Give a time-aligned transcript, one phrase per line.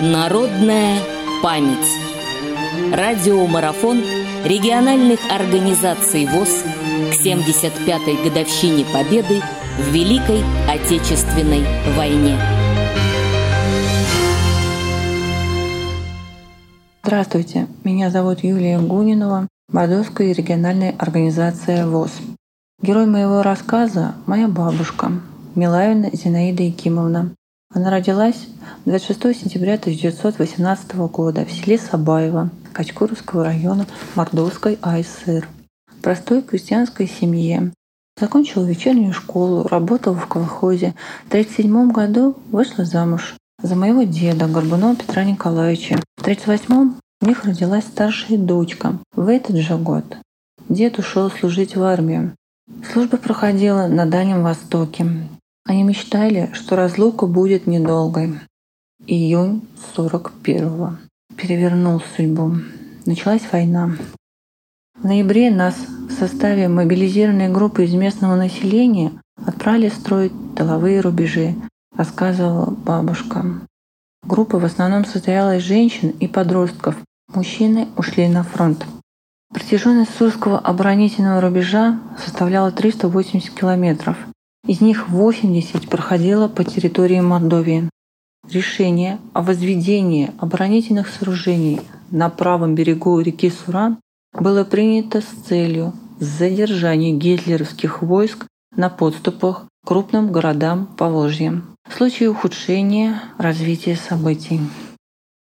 [0.00, 0.98] Народная
[1.40, 1.86] память.
[2.92, 4.02] Радиомарафон
[4.44, 6.64] региональных организаций ВОЗ
[7.12, 9.40] к 75-й годовщине Победы
[9.78, 11.64] в Великой Отечественной
[11.96, 12.36] войне.
[17.04, 22.10] Здравствуйте, меня зовут Юлия Гунинова, Мордовская региональная организация ВОЗ.
[22.82, 25.12] Герой моего рассказа– моя бабушка,
[25.54, 27.30] Милавина Зинаида Якимовна.
[27.74, 28.46] Она родилась
[28.84, 35.48] 26 сентября 1918 года в селе Сабаево Качкуровского района Мордовской АСР.
[35.88, 37.72] В простой крестьянской семье.
[38.16, 40.94] Закончила вечернюю школу, работала в колхозе.
[41.24, 45.96] В 1937 году вышла замуж за моего деда Горбунова Петра Николаевича.
[46.16, 49.00] В 1938 у них родилась старшая дочка.
[49.16, 50.04] В этот же год
[50.68, 52.36] дед ушел служить в армию.
[52.92, 55.06] Служба проходила на Дальнем Востоке.
[55.66, 58.38] Они мечтали, что разлука будет недолгой.
[59.06, 60.98] Июнь 41-го.
[61.36, 62.56] Перевернул судьбу.
[63.06, 63.96] Началась война.
[65.00, 65.74] В ноябре нас
[66.08, 71.54] в составе мобилизированной группы из местного населения отправили строить тыловые рубежи,
[71.96, 73.44] рассказывала бабушка.
[74.22, 76.96] Группа в основном состояла из женщин и подростков.
[77.32, 78.86] Мужчины ушли на фронт.
[79.52, 84.18] Протяженность Сурского оборонительного рубежа составляла 380 километров–
[84.66, 87.90] из них 80 проходило по территории Мордовии.
[88.50, 93.98] Решение о возведении оборонительных сооружений на правом берегу реки Суран
[94.32, 102.30] было принято с целью задержания гитлеровских войск на подступах к крупным городам Поволжья в случае
[102.30, 104.60] ухудшения развития событий.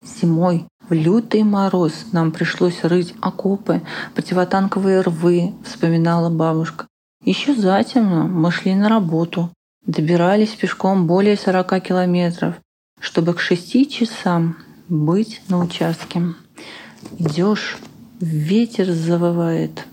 [0.03, 3.81] Зимой в лютый мороз нам пришлось рыть окопы,
[4.15, 6.87] противотанковые рвы, вспоминала бабушка.
[7.23, 9.51] Еще затемно мы шли на работу,
[9.85, 12.55] добирались пешком более 40 километров,
[12.99, 14.57] чтобы к 6 часам
[14.89, 16.33] быть на участке.
[17.19, 17.77] Идешь,
[18.19, 19.85] ветер завывает,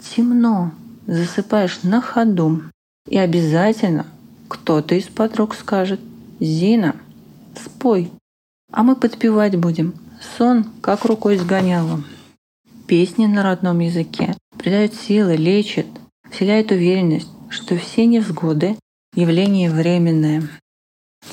[0.00, 0.72] темно,
[1.06, 2.62] засыпаешь на ходу.
[3.08, 4.06] И обязательно
[4.48, 6.00] кто-то из подруг скажет
[6.38, 6.94] «Зина,
[7.56, 8.10] спой».
[8.70, 9.94] А мы подпевать будем.
[10.36, 12.02] Сон как рукой сгоняло.
[12.86, 15.86] Песни на родном языке придают силы, лечат,
[16.38, 18.76] вселяет уверенность, что все невзгоды–
[19.16, 20.48] явление временное.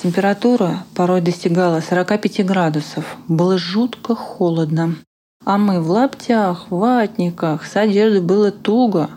[0.02, 3.16] Температура порой достигала 45 градусов.
[3.28, 4.96] Было жутко холодно.
[5.46, 9.12] А мы в лаптях, ватниках, с одеждой было туго.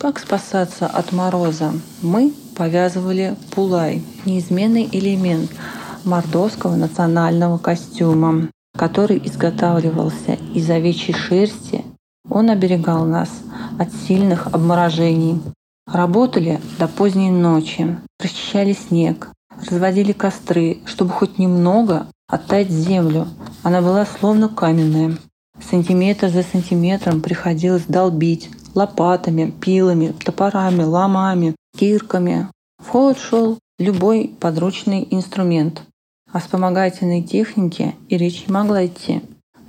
[0.00, 1.74] Как спасаться от мороза?
[2.00, 5.50] Мы повязывали пулай– неизменный элемент
[6.06, 11.84] мордовского национального костюма, который изготавливался из овечьей шерсти.
[12.30, 13.28] Он оберегал нас
[13.82, 15.40] от сильных обморожений.
[15.86, 19.30] Работали до поздней ночи, расчищали снег,
[19.68, 23.26] разводили костры, чтобы хоть немного оттаять землю.
[23.62, 25.18] Она была словно каменная.
[25.70, 32.48] Сантиметр за сантиметром приходилось долбить лопатами, пилами, топорами, ломами, кирками.
[32.78, 35.82] В ход шел любой подручный инструмент.
[36.32, 39.22] О вспомогательной технике и речь не могла идти.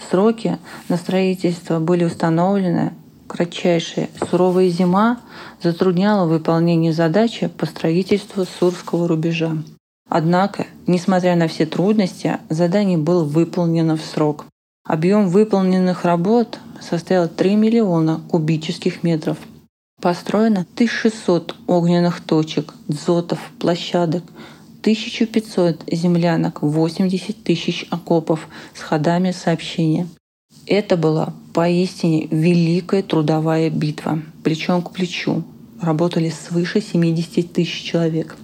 [0.09, 0.57] Сроки
[0.88, 2.94] на строительство были установлены
[3.33, 5.19] кратчайшая суровая зима
[5.61, 9.57] затрудняла выполнение задачи по строительству Сурского рубежа.
[10.07, 14.45] Однако, несмотря на все трудности, задание было выполнено в срок.
[14.85, 19.38] Объем выполненных работ составил 3 миллиона кубических метров.
[20.00, 24.23] Построено 1600 огненных точек, дзотов, площадок,
[24.81, 30.07] 1500 землянок, 80 тысяч окопов с ходами сообщения.
[30.65, 35.43] Это была поистине великая трудовая битва, плечом к плечу.
[35.81, 38.37] Работали свыше 70 тысяч человек.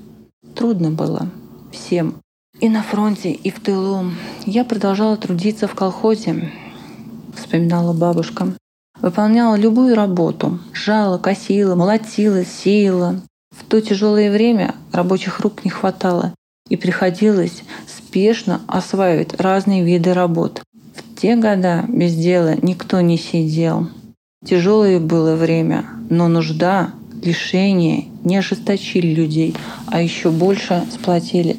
[0.56, 1.30] Трудно было
[1.72, 2.16] всем.
[2.60, 4.12] И на фронте, и в тылу.
[4.46, 6.52] Я продолжала трудиться в колхозе,
[7.36, 8.54] вспоминала бабушка.
[9.02, 10.60] Выполняла любую работу.
[10.74, 13.22] Жала, косила, молотила, сеяла.
[13.58, 16.34] В то тяжелое время рабочих рук не хватало,
[16.68, 20.62] и приходилось спешно осваивать разные виды работ
[21.22, 23.88] те года без дела никто не сидел.
[24.46, 29.54] Тяжелое было время, но нужда, лишение не ожесточили людей,
[29.88, 31.58] а еще больше сплотили.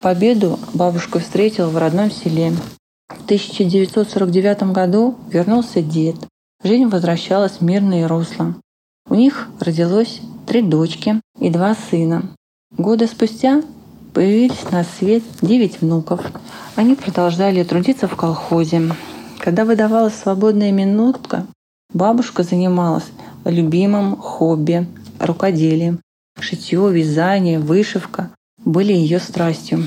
[0.00, 2.52] Победу бабушка встретила в родном селе.
[3.08, 6.16] В 1949 году вернулся дед.
[6.62, 8.54] Жизнь возвращалась в мирное русло.
[9.10, 12.22] У них родилось три дочки и два сына.
[12.76, 13.62] Годы спустя
[14.14, 16.20] появились на свет девять внуков.
[16.76, 18.92] Они продолжали трудиться в колхозе.
[19.40, 21.46] Когда выдавалась свободная минутка,
[21.92, 23.04] бабушка занималась
[23.44, 24.86] любимым хобби–
[25.18, 26.00] рукоделием.
[26.40, 28.30] Шитье, вязание, вышивка
[28.64, 29.84] были ее страстью.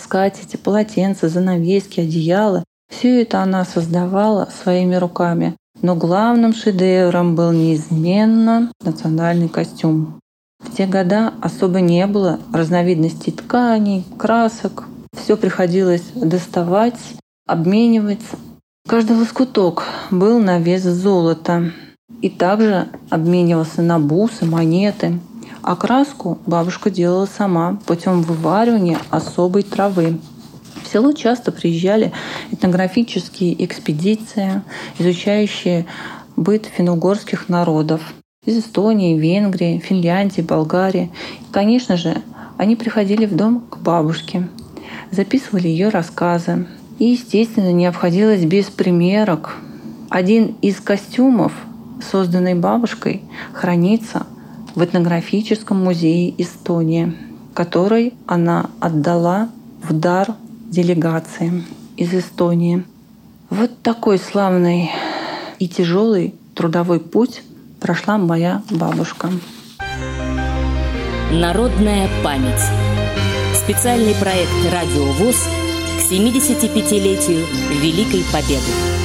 [0.00, 5.56] скатерти, полотенца, занавески, одеяла– все это она создавала своими руками.
[5.82, 10.20] Но главным шедевром был неизменно национальный костюм.
[10.64, 14.84] В те года особо не было разновидностей тканей, красок.
[15.16, 16.98] Все приходилось доставать,
[17.46, 18.22] обменивать.
[18.88, 21.72] Каждый лоскуток был на вес золота.
[22.20, 25.20] И также обменивался на бусы, монеты.
[25.62, 30.18] А краску бабушка делала сама путем вываривания особой травы.
[30.82, 32.12] В село часто приезжали
[32.50, 34.62] этнографические экспедиции,
[34.98, 35.86] изучающие
[36.36, 38.02] быт финно-угорских народов
[38.46, 41.10] из Эстонии, Венгрии, Финляндии, Болгарии.
[41.40, 42.22] И, конечно же,
[42.56, 44.48] они приходили в дом к бабушке,
[45.10, 46.66] записывали ее рассказы.
[46.98, 49.56] И, естественно, не обходилось без примерок.
[50.10, 51.52] Один из костюмов,
[52.10, 54.26] созданный бабушкой, хранится
[54.74, 57.14] в этнографическом музее Эстонии,
[57.52, 59.48] который она отдала
[59.82, 60.34] в дар
[60.68, 61.64] делегации
[61.96, 62.84] из Эстонии.
[63.50, 64.90] Вот такой славный
[65.58, 67.42] и тяжелый трудовой путь
[67.84, 69.28] прошла моя бабушка.
[71.30, 72.64] Народная память.
[73.54, 75.36] Специальный проект «Радио ВОЗ»
[75.98, 77.44] к 75-летию
[77.82, 79.03] Великой Победы.